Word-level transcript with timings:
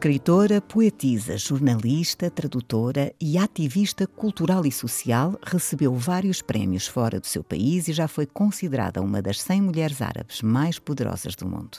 Escritora, 0.00 0.62
poetisa, 0.62 1.36
jornalista, 1.36 2.30
tradutora 2.30 3.12
e 3.20 3.36
ativista 3.36 4.06
cultural 4.06 4.64
e 4.64 4.72
social, 4.72 5.38
recebeu 5.42 5.94
vários 5.94 6.40
prémios 6.40 6.86
fora 6.86 7.20
do 7.20 7.26
seu 7.26 7.44
país 7.44 7.86
e 7.86 7.92
já 7.92 8.08
foi 8.08 8.24
considerada 8.24 9.02
uma 9.02 9.20
das 9.20 9.42
100 9.42 9.60
mulheres 9.60 10.00
árabes 10.00 10.40
mais 10.40 10.78
poderosas 10.78 11.36
do 11.36 11.46
mundo. 11.46 11.76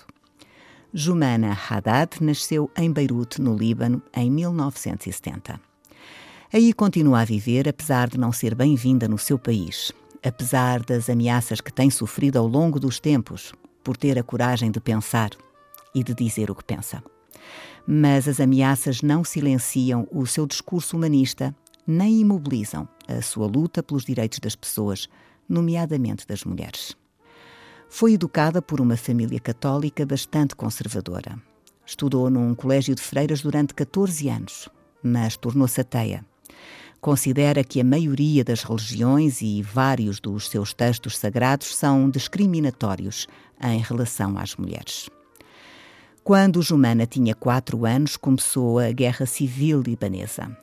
Jumana 0.94 1.58
Haddad 1.68 2.24
nasceu 2.24 2.70
em 2.78 2.92
Beirute, 2.92 3.42
no 3.42 3.58
Líbano, 3.58 4.04
em 4.16 4.30
1970. 4.30 5.60
Aí 6.54 6.74
continua 6.74 7.22
a 7.22 7.26
viver, 7.26 7.68
apesar 7.68 8.08
de 8.08 8.20
não 8.20 8.32
ser 8.32 8.54
bem-vinda 8.54 9.08
no 9.08 9.18
seu 9.18 9.40
país, 9.40 9.92
apesar 10.24 10.84
das 10.84 11.10
ameaças 11.10 11.60
que 11.60 11.74
tem 11.74 11.90
sofrido 11.90 12.38
ao 12.38 12.46
longo 12.46 12.80
dos 12.80 13.00
tempos, 13.00 13.52
por 13.84 13.98
ter 13.98 14.20
a 14.20 14.24
coragem 14.24 14.70
de 14.70 14.80
pensar 14.80 15.32
e 15.96 16.04
de 16.04 16.14
dizer 16.14 16.52
o 16.52 16.56
que 16.56 16.64
pensa 16.64 17.02
mas 17.88 18.28
as 18.28 18.40
ameaças 18.40 19.02
não 19.02 19.24
silenciam 19.24 20.08
o 20.12 20.26
seu 20.26 20.46
discurso 20.46 20.96
humanista 20.96 21.56
nem 21.86 22.22
imobilizam 22.22 22.88
a 23.08 23.22
sua 23.22 23.48
luta 23.48 23.82
pelos 23.84 24.06
direitos 24.06 24.40
das 24.40 24.56
pessoas, 24.56 25.10
nomeadamente 25.48 26.26
das 26.26 26.44
mulheres. 26.44 26.96
Foi 27.90 28.14
educada 28.14 28.62
por 28.62 28.80
uma 28.80 28.96
família 28.96 29.40
católica 29.40 30.06
bastante 30.06 30.56
conservadora. 30.56 31.38
Estudou 31.86 32.30
num 32.30 32.56
colégio 32.56 32.96
de 32.96 33.02
freiras 33.02 33.42
durante 33.42 33.74
14 33.74 34.30
anos, 34.30 34.70
mas 35.04 35.36
tornou-se 35.36 35.82
ateia. 35.82 36.26
Considera 37.02 37.64
que 37.64 37.82
a 37.82 37.84
maioria 37.84 38.44
das 38.44 38.64
religiões 38.64 39.42
e 39.42 39.62
vários 39.62 40.20
dos 40.20 40.50
seus 40.50 40.72
textos 40.74 41.18
sagrados 41.18 41.76
são 41.76 42.10
discriminatórios 42.10 43.28
em 43.62 43.80
relação 43.80 44.38
às 44.38 44.56
mulheres. 44.56 45.10
Quando 46.24 46.62
Jumana 46.62 47.08
tinha 47.08 47.34
quatro 47.34 47.84
anos, 47.84 48.16
começou 48.16 48.78
a 48.78 48.92
Guerra 48.92 49.26
Civil 49.26 49.82
Libanesa. 49.82 50.56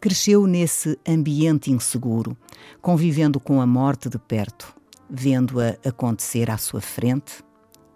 Cresceu 0.00 0.48
nesse 0.48 0.98
ambiente 1.06 1.70
inseguro, 1.70 2.36
convivendo 2.82 3.38
com 3.38 3.60
a 3.60 3.66
morte 3.66 4.08
de 4.08 4.18
perto, 4.18 4.74
vendo-a 5.08 5.76
acontecer 5.88 6.50
à 6.50 6.58
sua 6.58 6.80
frente 6.80 7.44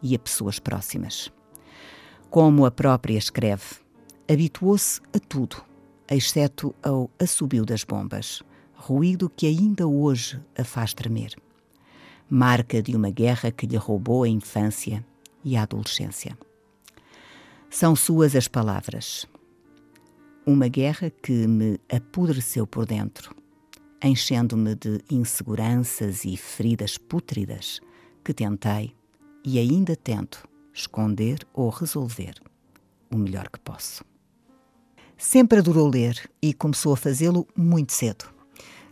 e 0.00 0.14
a 0.14 0.18
pessoas 0.20 0.60
próximas. 0.60 1.32
Como 2.30 2.64
a 2.64 2.70
própria 2.70 3.18
escreve, 3.18 3.64
habituou-se 4.30 5.00
a 5.12 5.18
tudo, 5.18 5.56
exceto 6.08 6.72
ao 6.80 7.10
assobio 7.18 7.66
das 7.66 7.82
bombas, 7.82 8.40
ruído 8.72 9.28
que 9.28 9.48
ainda 9.48 9.84
hoje 9.84 10.40
a 10.56 10.62
faz 10.62 10.94
tremer. 10.94 11.34
Marca 12.30 12.80
de 12.80 12.94
uma 12.94 13.10
guerra 13.10 13.50
que 13.50 13.66
lhe 13.66 13.76
roubou 13.76 14.22
a 14.22 14.28
infância 14.28 15.04
e 15.42 15.56
a 15.56 15.64
adolescência. 15.64 16.38
São 17.72 17.94
suas 17.94 18.34
as 18.34 18.48
palavras. 18.48 19.26
Uma 20.44 20.66
guerra 20.66 21.08
que 21.08 21.46
me 21.46 21.78
apodreceu 21.88 22.66
por 22.66 22.84
dentro, 22.84 23.32
enchendo-me 24.02 24.74
de 24.74 25.00
inseguranças 25.08 26.24
e 26.24 26.36
feridas 26.36 26.98
pútridas 26.98 27.80
que 28.24 28.34
tentei 28.34 28.92
e 29.44 29.56
ainda 29.56 29.94
tento 29.94 30.48
esconder 30.74 31.46
ou 31.54 31.68
resolver 31.70 32.34
o 33.08 33.16
melhor 33.16 33.48
que 33.48 33.60
posso. 33.60 34.04
Sempre 35.16 35.60
adorou 35.60 35.88
ler 35.88 36.28
e 36.42 36.52
começou 36.52 36.92
a 36.92 36.96
fazê-lo 36.96 37.46
muito 37.56 37.92
cedo. 37.92 38.24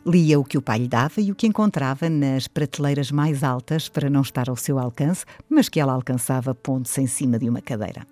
Lia 0.06 0.38
o 0.38 0.44
que 0.44 0.56
o 0.56 0.62
pai 0.62 0.78
lhe 0.78 0.88
dava 0.88 1.20
e 1.20 1.32
o 1.32 1.34
que 1.34 1.48
encontrava 1.48 2.08
nas 2.08 2.46
prateleiras 2.46 3.10
mais 3.10 3.42
altas 3.42 3.88
para 3.88 4.08
não 4.08 4.20
estar 4.20 4.48
ao 4.48 4.56
seu 4.56 4.78
alcance, 4.78 5.24
mas 5.50 5.68
que 5.68 5.80
ela 5.80 5.92
alcançava 5.92 6.54
pondo-se 6.54 7.00
em 7.00 7.08
cima 7.08 7.40
de 7.40 7.48
uma 7.48 7.60
cadeira. 7.60 8.06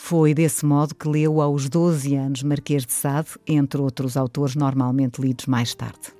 Foi 0.00 0.32
desse 0.32 0.64
modo 0.64 0.94
que 0.94 1.08
leu 1.08 1.42
aos 1.42 1.68
12 1.68 2.14
anos 2.14 2.42
Marquês 2.42 2.86
de 2.86 2.92
Sade, 2.92 3.30
entre 3.46 3.80
outros 3.80 4.16
autores 4.16 4.54
normalmente 4.54 5.20
lidos 5.20 5.44
mais 5.46 5.74
tarde. 5.74 6.16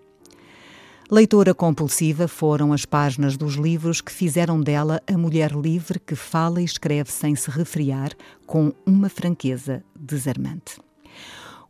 Leitora 1.10 1.54
compulsiva 1.54 2.28
foram 2.28 2.72
as 2.74 2.84
páginas 2.84 3.36
dos 3.36 3.54
livros 3.54 4.02
que 4.02 4.12
fizeram 4.12 4.60
dela 4.60 5.00
a 5.06 5.16
mulher 5.16 5.52
livre 5.52 5.98
que 5.98 6.14
fala 6.14 6.60
e 6.60 6.64
escreve 6.64 7.10
sem 7.10 7.34
se 7.34 7.50
refriar, 7.50 8.10
com 8.46 8.74
uma 8.84 9.08
franqueza 9.08 9.82
desarmante. 9.98 10.78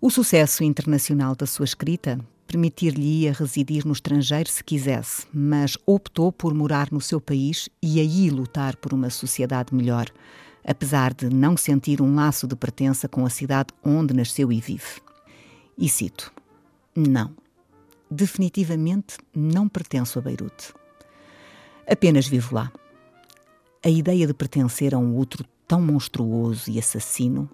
O 0.00 0.10
sucesso 0.10 0.64
internacional 0.64 1.36
da 1.36 1.46
sua 1.46 1.66
escrita 1.66 2.18
permitir-lhe-ia 2.48 3.32
residir 3.32 3.86
no 3.86 3.92
estrangeiro 3.92 4.48
se 4.48 4.64
quisesse, 4.64 5.26
mas 5.32 5.76
optou 5.86 6.32
por 6.32 6.54
morar 6.54 6.88
no 6.90 7.00
seu 7.00 7.20
país 7.20 7.68
e 7.82 8.00
aí 8.00 8.30
lutar 8.30 8.74
por 8.76 8.94
uma 8.94 9.10
sociedade 9.10 9.72
melhor, 9.74 10.06
apesar 10.68 11.14
de 11.14 11.30
não 11.30 11.56
sentir 11.56 12.02
um 12.02 12.14
laço 12.14 12.46
de 12.46 12.54
pertença 12.54 13.08
com 13.08 13.24
a 13.24 13.30
cidade 13.30 13.72
onde 13.82 14.12
nasceu 14.12 14.52
e 14.52 14.60
vive. 14.60 15.00
E 15.78 15.88
cito: 15.88 16.30
Não, 16.94 17.34
definitivamente 18.10 19.16
não 19.34 19.66
pertenço 19.66 20.18
a 20.18 20.22
Beirute. 20.22 20.74
Apenas 21.90 22.28
vivo 22.28 22.54
lá. 22.54 22.70
A 23.82 23.88
ideia 23.88 24.26
de 24.26 24.34
pertencer 24.34 24.94
a 24.94 24.98
um 24.98 25.16
outro 25.16 25.42
tão 25.66 25.80
monstruoso 25.80 26.70
e 26.70 26.78
assassino 26.78 27.48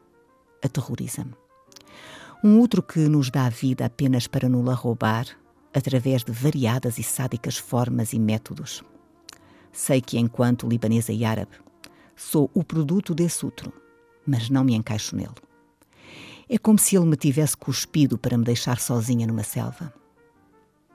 aterroriza-me. 0.60 1.34
Um 2.42 2.58
outro 2.58 2.82
que 2.82 2.98
nos 3.00 3.30
dá 3.30 3.48
vida 3.48 3.86
apenas 3.86 4.26
para 4.26 4.48
nos-la 4.48 4.74
roubar, 4.74 5.26
através 5.72 6.24
de 6.24 6.32
variadas 6.32 6.98
e 6.98 7.02
sádicas 7.02 7.56
formas 7.56 8.12
e 8.12 8.18
métodos. 8.18 8.82
Sei 9.72 10.00
que, 10.00 10.18
enquanto 10.18 10.68
libanesa 10.68 11.12
e 11.12 11.24
árabe, 11.24 11.63
Sou 12.16 12.50
o 12.54 12.62
produto 12.62 13.14
desse 13.14 13.44
outro, 13.44 13.72
mas 14.26 14.48
não 14.48 14.64
me 14.64 14.74
encaixo 14.74 15.16
nele. 15.16 15.34
É 16.48 16.58
como 16.58 16.78
se 16.78 16.96
ele 16.96 17.06
me 17.06 17.16
tivesse 17.16 17.56
cuspido 17.56 18.18
para 18.18 18.36
me 18.36 18.44
deixar 18.44 18.78
sozinha 18.78 19.26
numa 19.26 19.42
selva. 19.42 19.92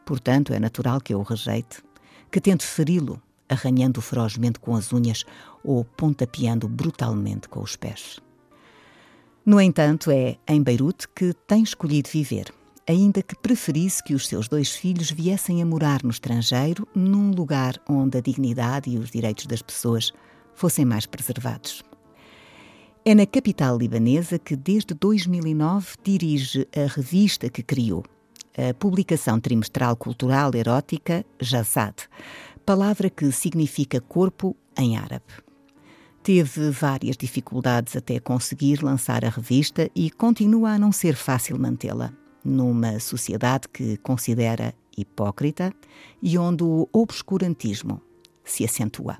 Portanto, 0.05 0.53
é 0.53 0.59
natural 0.59 1.01
que 1.01 1.13
eu 1.13 1.19
o 1.19 1.23
rejeite, 1.23 1.83
que 2.31 2.39
tente 2.39 2.65
feri-lo, 2.65 3.21
arranhando-o 3.49 4.01
ferozmente 4.01 4.59
com 4.59 4.75
as 4.75 4.93
unhas 4.93 5.25
ou 5.63 5.83
pontapeando 5.83 6.67
brutalmente 6.67 7.49
com 7.49 7.61
os 7.61 7.75
pés. 7.75 8.19
No 9.45 9.59
entanto, 9.59 10.11
é 10.11 10.37
em 10.47 10.61
Beirute 10.61 11.07
que 11.09 11.33
tem 11.47 11.63
escolhido 11.63 12.09
viver, 12.09 12.53
ainda 12.87 13.21
que 13.23 13.35
preferisse 13.35 14.03
que 14.03 14.13
os 14.13 14.27
seus 14.27 14.47
dois 14.47 14.71
filhos 14.71 15.09
viessem 15.09 15.61
a 15.61 15.65
morar 15.65 16.03
no 16.03 16.11
estrangeiro, 16.11 16.87
num 16.93 17.31
lugar 17.31 17.75
onde 17.89 18.17
a 18.17 18.21
dignidade 18.21 18.89
e 18.89 18.97
os 18.97 19.09
direitos 19.09 19.47
das 19.47 19.61
pessoas 19.61 20.13
fossem 20.59 20.83
mais 20.83 21.05
preservados. 21.05 21.81
É 23.05 23.15
na 23.15 23.25
capital 23.25 23.77
libanesa 23.77 24.37
que, 24.37 24.57
desde 24.57 24.93
2009, 24.93 25.95
dirige 26.03 26.67
a 26.75 26.85
revista 26.85 27.49
que 27.49 27.63
criou, 27.63 28.03
a 28.57 28.73
publicação 28.73 29.39
trimestral 29.39 29.95
cultural 29.95 30.51
erótica 30.53 31.25
Jazad, 31.41 31.95
palavra 32.65 33.09
que 33.09 33.31
significa 33.31 34.01
corpo 34.01 34.53
em 34.77 34.97
árabe. 34.97 35.31
Teve 36.21 36.69
várias 36.71 37.15
dificuldades 37.15 37.95
até 37.95 38.19
conseguir 38.19 38.83
lançar 38.83 39.23
a 39.23 39.29
revista 39.29 39.89
e 39.95 40.11
continua 40.11 40.71
a 40.71 40.77
não 40.77 40.91
ser 40.91 41.15
fácil 41.15 41.57
mantê-la, 41.57 42.11
numa 42.43 42.99
sociedade 42.99 43.69
que 43.69 43.95
considera 43.97 44.75
hipócrita 44.97 45.73
e 46.21 46.37
onde 46.37 46.65
o 46.65 46.87
obscurantismo 46.91 48.01
se 48.43 48.65
acentua 48.65 49.17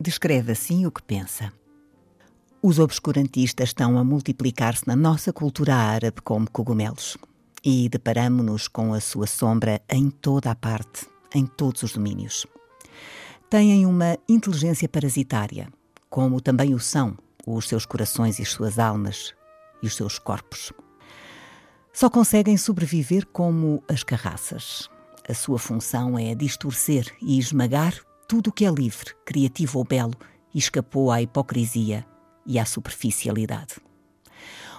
descreve 0.00 0.52
assim 0.52 0.86
o 0.86 0.90
que 0.90 1.02
pensa. 1.02 1.52
Os 2.62 2.78
obscurantistas 2.78 3.68
estão 3.68 3.98
a 3.98 4.04
multiplicar-se 4.04 4.86
na 4.86 4.96
nossa 4.96 5.32
cultura 5.32 5.74
árabe 5.74 6.20
como 6.22 6.50
cogumelos 6.50 7.16
e 7.64 7.88
deparamo-nos 7.88 8.68
com 8.68 8.94
a 8.94 9.00
sua 9.00 9.26
sombra 9.26 9.80
em 9.88 10.10
toda 10.10 10.50
a 10.50 10.54
parte, 10.54 11.06
em 11.34 11.46
todos 11.46 11.82
os 11.82 11.92
domínios. 11.92 12.46
Têm 13.50 13.86
uma 13.86 14.18
inteligência 14.28 14.88
parasitária, 14.88 15.68
como 16.08 16.40
também 16.40 16.74
o 16.74 16.78
são 16.78 17.16
os 17.46 17.68
seus 17.68 17.86
corações 17.86 18.38
e 18.38 18.42
as 18.42 18.48
suas 18.48 18.78
almas 18.78 19.34
e 19.82 19.86
os 19.86 19.94
seus 19.94 20.18
corpos. 20.18 20.72
Só 21.92 22.10
conseguem 22.10 22.56
sobreviver 22.56 23.26
como 23.26 23.82
as 23.88 24.02
carraças. 24.02 24.88
A 25.28 25.34
sua 25.34 25.58
função 25.58 26.18
é 26.18 26.34
distorcer 26.34 27.12
e 27.22 27.38
esmagar 27.38 28.05
tudo 28.28 28.48
o 28.48 28.52
que 28.52 28.64
é 28.64 28.70
livre, 28.70 29.14
criativo 29.24 29.78
ou 29.78 29.84
belo 29.84 30.14
escapou 30.54 31.10
à 31.10 31.22
hipocrisia 31.22 32.04
e 32.46 32.58
à 32.58 32.64
superficialidade. 32.64 33.76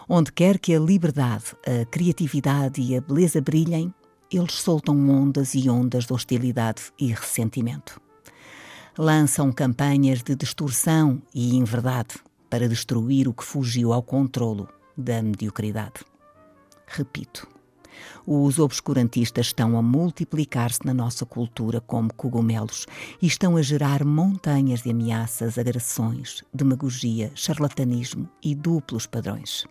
Onde 0.10 0.32
quer 0.32 0.58
que 0.58 0.74
a 0.74 0.80
liberdade, 0.80 1.56
a 1.66 1.86
criatividade 1.86 2.82
e 2.82 2.96
a 2.96 3.02
beleza 3.02 3.42
brilhem, 3.42 3.94
eles 4.32 4.54
soltam 4.54 5.10
ondas 5.10 5.54
e 5.54 5.70
ondas 5.70 6.06
de 6.06 6.14
hostilidade 6.14 6.92
e 7.00 7.08
ressentimento. 7.08 8.02
Lançam 8.98 9.52
campanhas 9.52 10.24
de 10.24 10.36
distorção 10.36 11.22
e 11.34 11.56
inverdade 11.56 12.16
para 12.50 12.68
destruir 12.68 13.28
o 13.28 13.34
que 13.34 13.44
fugiu 13.44 13.94
ao 13.94 14.02
controlo 14.02 14.68
da 14.98 15.22
mediocridade. 15.22 16.04
Repito, 16.88 17.48
os 18.26 18.60
obscurantistas 18.60 19.48
estão 19.48 19.78
a 19.78 19.82
multiplicar-se 19.82 20.86
na 20.86 20.94
nossa 20.94 21.26
cultura 21.26 21.80
como 21.82 22.14
cogumelos 22.14 22.86
e 23.22 23.28
estão 23.28 23.58
a 23.58 23.62
gerar 23.62 24.04
montanhas 24.04 24.82
de 24.82 24.92
ameaças, 24.92 25.58
agressões, 25.58 26.44
demagogia, 26.54 27.32
charlatanismo 27.36 28.30
e 28.44 28.54
duplos 28.54 29.06
padrões. 29.06 29.66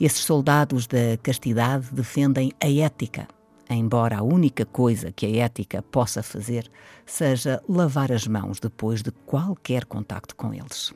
Esses 0.00 0.24
soldados 0.24 0.86
da 0.86 1.16
castidade 1.22 1.88
defendem 1.92 2.52
a 2.60 2.68
ética, 2.68 3.28
embora 3.70 4.18
a 4.18 4.22
única 4.22 4.64
coisa 4.64 5.12
que 5.12 5.26
a 5.26 5.44
ética 5.44 5.82
possa 5.82 6.22
fazer 6.22 6.70
seja 7.06 7.62
lavar 7.68 8.10
as 8.10 8.26
mãos 8.26 8.58
depois 8.58 9.02
de 9.02 9.10
qualquer 9.10 9.84
contacto 9.84 10.34
com 10.34 10.52
eles. 10.52 10.92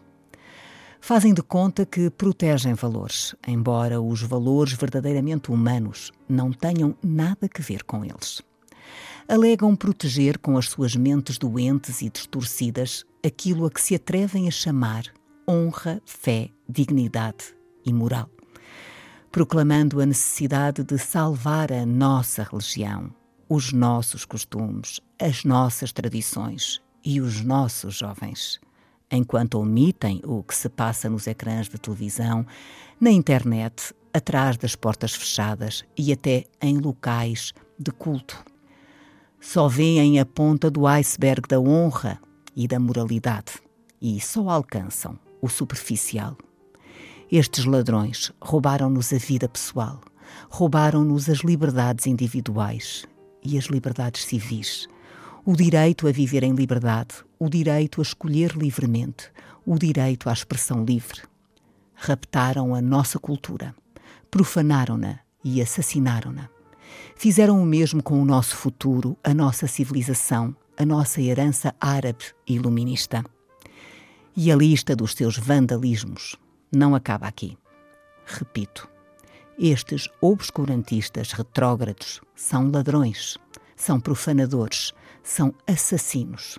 Fazem 1.01 1.33
de 1.33 1.43
conta 1.43 1.87
que 1.87 2.11
protegem 2.11 2.75
valores, 2.75 3.35
embora 3.47 4.01
os 4.01 4.23
valores 4.23 4.73
verdadeiramente 4.75 5.51
humanos 5.51 6.13
não 6.29 6.53
tenham 6.53 6.95
nada 7.03 7.49
a 7.53 7.63
ver 7.63 7.85
com 7.85 8.05
eles. 8.05 8.43
Alegam 9.27 9.75
proteger 9.77 10.39
com 10.39 10.59
as 10.59 10.69
suas 10.69 10.97
mentes 10.97 11.39
doentes 11.39 12.03
e 12.03 12.11
distorcidas 12.11 13.05
aquilo 13.25 13.67
a 13.67 13.71
que 13.71 13.81
se 13.81 13.95
atrevem 13.95 14.49
a 14.49 14.51
chamar 14.51 15.05
honra, 15.49 16.03
fé, 16.05 16.51
dignidade 16.69 17.55
e 17.85 17.93
moral, 17.93 18.29
proclamando 19.31 20.01
a 20.01 20.07
necessidade 20.07 20.83
de 20.83 20.99
salvar 20.99 21.73
a 21.73 21.87
nossa 21.87 22.43
religião, 22.43 23.15
os 23.49 23.73
nossos 23.73 24.27
costumes, 24.27 25.01
as 25.19 25.45
nossas 25.45 25.91
tradições 25.91 26.83
e 27.03 27.21
os 27.21 27.43
nossos 27.43 27.95
jovens 27.95 28.61
enquanto 29.11 29.59
omitem 29.59 30.21
o 30.25 30.43
que 30.43 30.55
se 30.55 30.69
passa 30.69 31.09
nos 31.09 31.27
ecrãs 31.27 31.69
de 31.69 31.79
televisão, 31.79 32.47
na 33.01 33.11
internet, 33.11 33.95
atrás 34.13 34.57
das 34.57 34.75
portas 34.75 35.15
fechadas 35.15 35.85
e 35.97 36.13
até 36.13 36.45
em 36.61 36.79
locais 36.79 37.53
de 37.79 37.91
culto. 37.91 38.45
Só 39.41 39.69
veem 39.69 40.19
a 40.19 40.27
ponta 40.27 40.71
do 40.71 40.87
iceberg 40.87 41.49
da 41.49 41.61
honra 41.61 42.21
e 42.55 42.67
da 42.67 42.81
moralidade 42.81 43.53
e 44.01 44.21
só 44.21 44.49
alcançam 44.49 45.19
o 45.41 45.49
superficial. 45.49 46.37
Estes 47.31 47.65
ladrões 47.65 48.33
roubaram-nos 48.41 49.13
a 49.13 49.19
vida 49.19 49.49
pessoal, 49.49 50.01
roubaram-nos 50.51 51.29
as 51.29 51.39
liberdades 51.39 52.07
individuais 52.07 53.07
e 53.45 53.57
as 53.57 53.67
liberdades 53.67 54.25
civis 54.25 54.89
o 55.51 55.57
direito 55.57 56.07
a 56.07 56.13
viver 56.13 56.43
em 56.43 56.55
liberdade, 56.55 57.25
o 57.39 57.49
direito 57.49 58.03
a 58.03 58.05
escolher 58.05 58.51
livremente, 58.55 59.33
o 59.65 59.79
direito 59.79 60.29
à 60.29 60.33
expressão 60.35 60.85
livre. 60.85 61.23
Raptaram 61.95 62.75
a 62.75 62.83
nossa 62.83 63.19
cultura, 63.19 63.75
profanaram-na 64.31 65.21
e 65.43 65.63
assassinaram-na. 65.63 66.51
Fizeram 67.17 67.63
o 67.63 67.65
mesmo 67.65 68.03
com 68.03 68.21
o 68.21 68.27
nosso 68.27 68.55
futuro, 68.57 69.17
a 69.25 69.33
nossa 69.33 69.67
civilização, 69.67 70.55
a 70.77 70.85
nossa 70.85 71.23
herança 71.23 71.75
árabe 71.81 72.27
iluminista. 72.47 73.25
E 74.37 74.53
a 74.53 74.55
lista 74.55 74.95
dos 74.95 75.15
seus 75.15 75.39
vandalismos 75.39 76.37
não 76.71 76.95
acaba 76.95 77.27
aqui. 77.27 77.57
Repito, 78.27 78.87
estes 79.59 80.11
obscurantistas 80.21 81.33
retrógrados 81.33 82.21
são 82.37 82.71
ladrões, 82.71 83.39
são 83.75 83.99
profanadores, 83.99 84.93
são 85.23 85.55
assassinos 85.67 86.59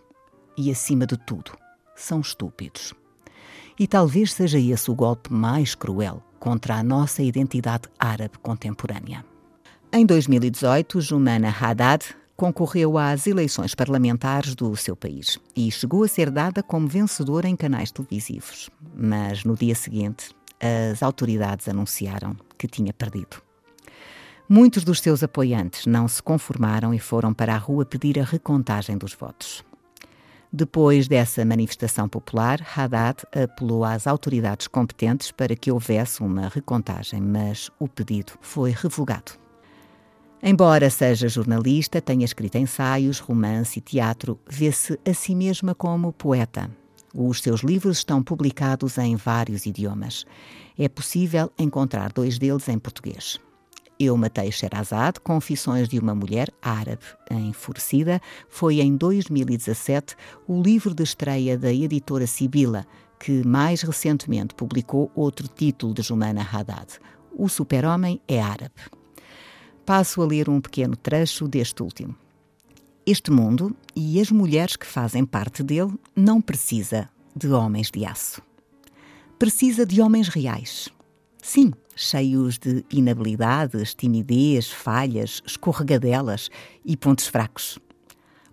e, 0.57 0.71
acima 0.71 1.05
de 1.05 1.17
tudo, 1.17 1.51
são 1.95 2.19
estúpidos. 2.19 2.93
E 3.79 3.87
talvez 3.87 4.33
seja 4.33 4.59
esse 4.59 4.91
o 4.91 4.95
golpe 4.95 5.31
mais 5.31 5.73
cruel 5.73 6.21
contra 6.39 6.75
a 6.75 6.83
nossa 6.83 7.21
identidade 7.23 7.89
árabe 7.97 8.37
contemporânea. 8.39 9.25
Em 9.91 10.05
2018, 10.05 11.01
Jumana 11.01 11.49
Haddad 11.49 12.05
concorreu 12.35 12.97
às 12.97 13.27
eleições 13.27 13.75
parlamentares 13.75 14.55
do 14.55 14.73
seu 14.75 14.95
país 14.95 15.37
e 15.55 15.69
chegou 15.71 16.03
a 16.03 16.07
ser 16.07 16.29
dada 16.29 16.63
como 16.63 16.87
vencedora 16.87 17.49
em 17.49 17.55
canais 17.55 17.91
televisivos. 17.91 18.69
Mas 18.95 19.43
no 19.43 19.55
dia 19.55 19.75
seguinte, 19.75 20.29
as 20.91 21.03
autoridades 21.03 21.67
anunciaram 21.67 22.35
que 22.57 22.67
tinha 22.67 22.93
perdido. 22.93 23.48
Muitos 24.51 24.83
dos 24.83 24.99
seus 24.99 25.21
apoiantes 25.21 25.85
não 25.85 26.07
se 26.07 26.23
conformaram 26.23 26.91
e 26.91 26.97
foram 26.97 27.31
para 27.31 27.53
a 27.53 27.57
rua 27.59 27.85
pedir 27.85 28.19
a 28.19 28.23
recontagem 28.23 28.97
dos 28.97 29.13
votos. 29.13 29.63
Depois 30.51 31.07
dessa 31.07 31.45
manifestação 31.45 32.09
popular, 32.09 32.59
Haddad 32.75 33.21
apelou 33.31 33.85
às 33.85 34.07
autoridades 34.07 34.65
competentes 34.65 35.31
para 35.31 35.55
que 35.55 35.71
houvesse 35.71 36.23
uma 36.23 36.47
recontagem, 36.47 37.21
mas 37.21 37.69
o 37.77 37.87
pedido 37.87 38.31
foi 38.41 38.71
revogado. 38.71 39.33
Embora 40.41 40.89
seja 40.89 41.29
jornalista, 41.29 42.01
tenha 42.01 42.25
escrito 42.25 42.57
ensaios, 42.57 43.19
romance 43.19 43.77
e 43.77 43.81
teatro, 43.83 44.39
vê-se 44.49 44.99
a 45.07 45.13
si 45.13 45.35
mesma 45.35 45.75
como 45.75 46.11
poeta. 46.11 46.71
Os 47.13 47.39
seus 47.39 47.61
livros 47.61 47.99
estão 47.99 48.23
publicados 48.23 48.97
em 48.97 49.15
vários 49.15 49.67
idiomas. 49.67 50.25
É 50.75 50.89
possível 50.89 51.51
encontrar 51.55 52.11
dois 52.11 52.39
deles 52.39 52.67
em 52.67 52.79
português. 52.79 53.39
Eu 53.99 54.15
Matei 54.15 54.49
Sherazade, 54.49 55.19
Confissões 55.19 55.89
de 55.89 55.99
uma 55.99 56.15
Mulher 56.15 56.49
Árabe, 56.61 57.03
Enfurecida, 57.29 58.21
foi 58.47 58.79
em 58.79 58.95
2017 58.95 60.15
o 60.47 60.61
livro 60.61 60.95
de 60.95 61.03
estreia 61.03 61.57
da 61.57 61.73
editora 61.73 62.25
Sibila, 62.25 62.87
que 63.19 63.45
mais 63.45 63.81
recentemente 63.81 64.55
publicou 64.55 65.11
outro 65.13 65.49
título 65.49 65.93
de 65.93 66.01
Jumana 66.01 66.47
Haddad, 66.49 66.97
O 67.37 67.49
Super-Homem 67.49 68.21
é 68.25 68.41
Árabe. 68.41 68.79
Passo 69.85 70.21
a 70.21 70.25
ler 70.25 70.47
um 70.47 70.61
pequeno 70.61 70.95
trecho 70.95 71.45
deste 71.45 71.83
último. 71.83 72.15
Este 73.05 73.29
mundo 73.31 73.75
e 73.93 74.21
as 74.21 74.31
mulheres 74.31 74.77
que 74.77 74.85
fazem 74.85 75.25
parte 75.25 75.61
dele 75.61 75.93
não 76.15 76.39
precisa 76.39 77.09
de 77.35 77.49
homens 77.49 77.91
de 77.91 78.05
aço. 78.05 78.41
Precisa 79.37 79.85
de 79.85 80.01
homens 80.01 80.29
reais. 80.29 80.87
Sim, 81.41 81.73
cheios 81.99 82.57
de 82.57 82.85
inabilidades, 82.89 83.93
timidez, 83.93 84.71
falhas, 84.71 85.41
escorregadelas 85.45 86.49
e 86.85 86.95
pontos 86.95 87.27
fracos. 87.27 87.77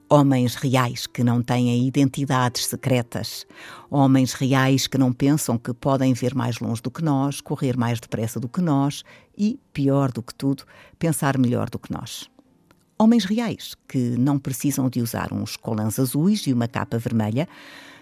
Homens 0.08 0.56
reais 0.56 1.06
que 1.06 1.22
não 1.22 1.40
têm 1.40 1.86
identidades 1.86 2.66
secretas. 2.66 3.46
Homens 3.88 4.32
reais 4.32 4.88
que 4.88 4.98
não 4.98 5.12
pensam 5.12 5.56
que 5.56 5.72
podem 5.72 6.12
ver 6.12 6.34
mais 6.34 6.58
longe 6.58 6.82
do 6.82 6.90
que 6.90 7.04
nós, 7.04 7.40
correr 7.40 7.76
mais 7.76 8.00
depressa 8.00 8.40
do 8.40 8.48
que 8.48 8.60
nós 8.60 9.04
e, 9.38 9.60
pior 9.72 10.10
do 10.10 10.24
que 10.24 10.34
tudo, 10.34 10.64
pensar 10.98 11.38
melhor 11.38 11.70
do 11.70 11.78
que 11.78 11.92
nós. 11.92 12.28
Homens 12.98 13.24
reais 13.24 13.76
que 13.86 14.16
não 14.18 14.40
precisam 14.40 14.88
de 14.88 15.00
usar 15.00 15.32
uns 15.32 15.56
colãs 15.56 16.00
azuis 16.00 16.46
e 16.48 16.52
uma 16.52 16.66
capa 16.66 16.98
vermelha, 16.98 17.48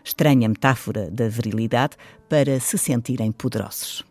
estranha 0.03 0.49
metáfora 0.49 1.11
da 1.11 1.29
virilidade, 1.29 1.97
para 2.31 2.59
se 2.61 2.79
sentirem 2.79 3.31
poderosos. 3.31 4.05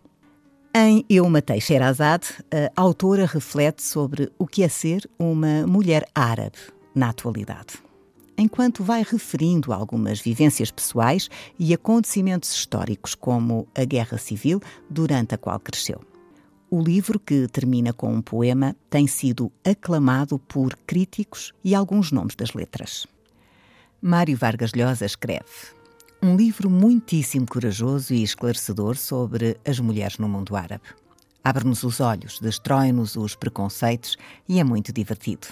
Em 0.76 1.06
Eu 1.08 1.30
Matei 1.30 1.62
Sherazade, 1.62 2.30
a 2.76 2.82
autora 2.82 3.28
reflete 3.28 3.84
sobre 3.84 4.32
o 4.40 4.48
que 4.48 4.64
é 4.64 4.68
ser 4.68 5.08
uma 5.20 5.68
mulher 5.68 6.04
árabe 6.16 6.58
na 6.96 7.10
atualidade. 7.10 7.76
Enquanto 8.36 8.84
vai 8.84 9.06
referindo 9.08 9.72
algumas 9.72 10.20
vivências 10.20 10.72
pessoais 10.72 11.30
e 11.60 11.76
acontecimentos 11.76 12.52
históricos, 12.52 13.14
como 13.14 13.68
a 13.76 13.86
Guerra 13.86 14.18
Civil, 14.18 14.60
durante 14.90 15.36
a 15.36 15.38
qual 15.38 15.60
cresceu. 15.60 16.02
O 16.72 16.82
livro, 16.82 17.20
que 17.20 17.48
termina 17.50 17.94
com 17.94 18.12
um 18.12 18.20
poema, 18.20 18.76
tem 18.90 19.06
sido 19.06 19.52
aclamado 19.64 20.40
por 20.40 20.76
críticos 20.88 21.54
e 21.64 21.76
alguns 21.76 22.12
nomes 22.12 22.36
das 22.36 22.52
letras. 22.56 23.06
Mário 24.02 24.36
Vargas 24.36 24.72
Llosa 24.76 25.06
escreve: 25.06 25.44
um 26.24 26.38
livro 26.38 26.70
muitíssimo 26.70 27.46
corajoso 27.46 28.14
e 28.14 28.24
esclarecedor 28.24 28.96
sobre 28.96 29.58
as 29.68 29.78
mulheres 29.78 30.18
no 30.18 30.30
mundo 30.30 30.56
árabe. 30.56 30.86
Abre-nos 31.44 31.84
os 31.84 32.00
olhos, 32.00 32.40
destrói-nos 32.40 33.18
os 33.18 33.36
preconceitos 33.36 34.16
e 34.48 34.58
é 34.58 34.64
muito 34.64 34.94
divertido. 34.94 35.48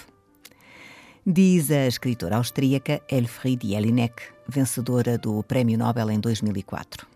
Diz 1.26 1.70
a 1.70 1.86
escritora 1.86 2.36
austríaca 2.36 3.02
Elfriede 3.06 3.68
Jelinek, 3.68 4.14
vencedora 4.48 5.18
do 5.18 5.42
Prémio 5.42 5.76
Nobel 5.76 6.10
em 6.10 6.18
2004. 6.18 7.06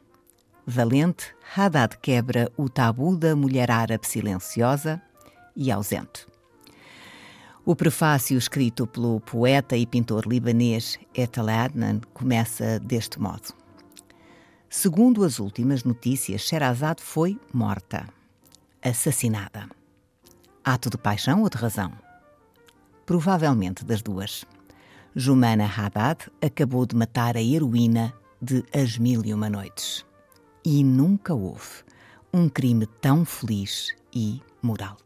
Valente, 0.67 1.35
Haddad 1.57 1.97
quebra 2.03 2.53
o 2.59 2.69
tabu 2.69 3.17
da 3.17 3.35
mulher 3.35 3.71
árabe 3.71 4.07
silenciosa 4.07 5.01
e 5.57 5.73
ausente. 5.73 6.27
O 7.67 7.77
prefácio 7.77 8.39
escrito 8.39 8.87
pelo 8.87 9.21
poeta 9.21 9.77
e 9.77 9.85
pintor 9.85 10.27
libanês 10.27 10.99
Etal 11.15 11.49
Adnan 11.49 12.01
começa 12.15 12.79
deste 12.79 13.21
modo. 13.21 13.53
Segundo 14.71 15.23
as 15.25 15.39
últimas 15.39 15.85
notícias, 15.85 16.41
Sherazade 16.41 17.03
foi 17.03 17.39
morta, 17.53 18.09
assassinada. 18.83 19.69
Ato 20.65 20.89
de 20.89 20.97
paixão 20.97 21.43
ou 21.43 21.51
de 21.51 21.59
razão? 21.59 21.93
provavelmente 23.07 23.85
das 23.85 24.03
duas. 24.03 24.45
Jumana 25.15 25.65
Haddad 25.65 26.29
acabou 26.43 26.85
de 26.85 26.95
matar 26.95 27.37
a 27.37 27.43
heroína 27.43 28.13
de 28.43 28.65
As 28.75 28.99
Mil 28.99 29.25
e 29.25 29.33
Uma 29.33 29.49
Noites. 29.49 30.05
E 30.65 30.83
nunca 30.83 31.33
houve 31.33 31.85
um 32.35 32.49
crime 32.49 32.87
tão 33.01 33.25
feliz 33.25 33.95
e 34.13 34.43
moral. 34.61 34.99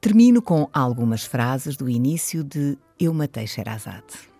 Termino 0.00 0.40
com 0.40 0.68
algumas 0.72 1.24
frases 1.24 1.76
do 1.76 1.88
início 1.88 2.44
de 2.44 2.78
Eu 3.00 3.12
Matei 3.12 3.48
Sherazade. 3.48 4.30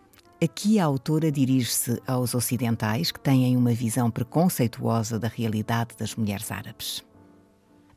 Aqui 0.41 0.79
a 0.79 0.85
autora 0.85 1.33
dirige-se 1.33 2.01
aos 2.07 2.33
ocidentais 2.33 3.11
que 3.11 3.19
têm 3.19 3.57
uma 3.57 3.73
visão 3.73 4.09
preconceituosa 4.09 5.19
da 5.19 5.27
realidade 5.27 5.97
das 5.99 6.15
mulheres 6.15 6.53
árabes. 6.53 7.05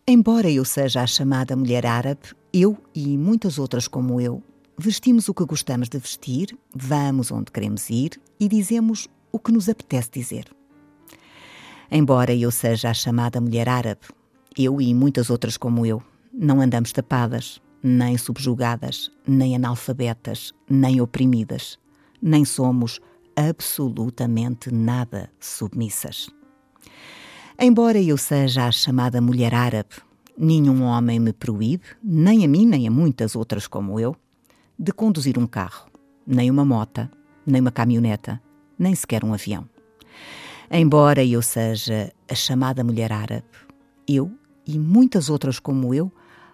Embora 0.07 0.49
eu 0.49 0.65
seja 0.65 1.03
a 1.03 1.07
chamada 1.07 1.55
mulher 1.55 1.85
árabe, 1.85 2.33
eu 2.51 2.75
e 2.95 3.15
muitas 3.15 3.59
outras 3.59 3.87
como 3.87 4.19
eu 4.19 4.41
vestimos 4.75 5.29
o 5.29 5.33
que 5.33 5.45
gostamos 5.45 5.87
de 5.87 5.99
vestir, 5.99 6.57
vamos 6.75 7.31
onde 7.31 7.51
queremos 7.51 7.91
ir 7.91 8.19
e 8.39 8.47
dizemos 8.47 9.07
o 9.31 9.37
que 9.37 9.51
nos 9.51 9.69
apetece 9.69 10.09
dizer. 10.11 10.45
Embora 11.91 12.33
eu 12.33 12.49
seja 12.49 12.89
a 12.89 12.93
chamada 12.95 13.39
mulher 13.39 13.69
árabe, 13.69 14.01
eu 14.57 14.81
e 14.81 14.95
muitas 14.95 15.29
outras 15.29 15.57
como 15.57 15.85
eu 15.85 16.01
não 16.33 16.61
andamos 16.61 16.91
tapadas, 16.91 17.61
nem 17.83 18.17
subjugadas, 18.17 19.11
nem 19.27 19.55
analfabetas, 19.55 20.53
nem 20.69 21.01
oprimidas 21.01 21.79
nem 22.21 22.45
somos 22.45 22.99
absolutamente 23.35 24.71
nada 24.71 25.29
submissas. 25.39 26.29
Embora 27.59 27.99
eu 27.99 28.17
seja 28.17 28.67
a 28.67 28.71
chamada 28.71 29.19
mulher 29.19 29.53
árabe, 29.53 29.95
nenhum 30.37 30.83
homem 30.83 31.19
me 31.19 31.33
proíbe, 31.33 31.85
nem 32.03 32.45
a 32.45 32.47
mim 32.47 32.65
nem 32.65 32.87
a 32.87 32.91
muitas 32.91 33.35
outras 33.35 33.67
como 33.67 33.99
eu, 33.99 34.15
de 34.77 34.91
conduzir 34.91 35.37
um 35.37 35.47
carro, 35.47 35.89
nem 36.25 36.49
uma 36.49 36.65
mota, 36.65 37.09
nem 37.45 37.61
uma 37.61 37.71
caminhoneta, 37.71 38.41
nem 38.77 38.93
sequer 38.93 39.23
um 39.23 39.33
avião. 39.33 39.67
Embora 40.69 41.23
eu 41.23 41.41
seja 41.41 42.11
a 42.29 42.35
chamada 42.35 42.83
mulher 42.83 43.11
árabe, 43.11 43.45
eu 44.07 44.31
e 44.65 44.79
muitas 44.79 45.29
outras 45.29 45.59
como 45.59 45.93
eu 45.93 46.11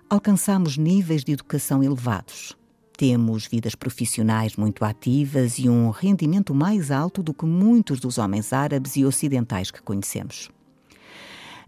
alcançamos 0.10 0.78
níveis 0.78 1.24
de 1.24 1.34
educação 1.34 1.84
elevados, 1.84 2.58
temos 2.98 3.46
vidas 3.46 3.76
profissionais 3.76 4.56
muito 4.56 4.84
ativas 4.84 5.60
e 5.60 5.70
um 5.70 5.92
rendimento 5.92 6.56
mais 6.56 6.90
alto 6.90 7.22
do 7.22 7.34
que 7.34 7.46
muitos 7.46 8.00
dos 8.00 8.18
homens 8.18 8.52
árabes 8.52 8.96
e 8.96 9.06
ocidentais 9.06 9.70
que 9.70 9.82
conhecemos. 9.82 10.50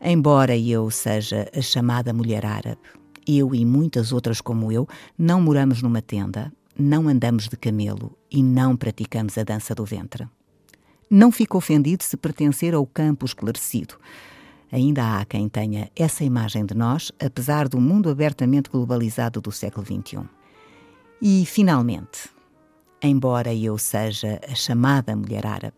Embora 0.01 0.57
eu 0.57 0.89
seja 0.89 1.47
a 1.55 1.61
chamada 1.61 2.13
mulher 2.13 2.45
árabe, 2.45 2.81
eu 3.27 3.53
e 3.53 3.63
muitas 3.63 4.11
outras 4.11 4.41
como 4.41 4.71
eu 4.71 4.87
não 5.17 5.39
moramos 5.39 5.83
numa 5.83 6.01
tenda, 6.01 6.51
não 6.77 7.07
andamos 7.07 7.47
de 7.47 7.57
camelo 7.57 8.17
e 8.31 8.41
não 8.41 8.75
praticamos 8.75 9.37
a 9.37 9.43
dança 9.43 9.75
do 9.75 9.85
ventre. 9.85 10.27
Não 11.11 11.31
fico 11.31 11.57
ofendido 11.57 12.03
se 12.03 12.15
pertencer 12.15 12.73
ao 12.73 12.87
campo 12.87 13.25
esclarecido. 13.25 13.95
Ainda 14.71 15.19
há 15.19 15.25
quem 15.25 15.49
tenha 15.49 15.89
essa 15.95 16.23
imagem 16.23 16.65
de 16.65 16.75
nós, 16.75 17.11
apesar 17.19 17.67
do 17.67 17.79
mundo 17.79 18.09
abertamente 18.09 18.69
globalizado 18.69 19.41
do 19.41 19.51
século 19.51 19.85
XXI. 19.85 20.21
E, 21.21 21.45
finalmente, 21.45 22.29
embora 23.01 23.53
eu 23.53 23.77
seja 23.77 24.39
a 24.47 24.55
chamada 24.55 25.15
mulher 25.15 25.45
árabe, 25.45 25.77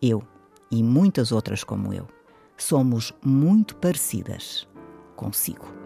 eu 0.00 0.22
e 0.70 0.82
muitas 0.82 1.32
outras 1.32 1.64
como 1.64 1.92
eu 1.92 2.06
somos 2.56 3.12
muito 3.24 3.76
parecidas 3.76 4.66
consigo. 5.14 5.85